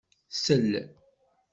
[0.41, 0.73] Sel!